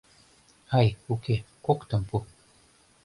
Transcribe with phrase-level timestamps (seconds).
[0.77, 2.17] Ай, уке, коктым пу.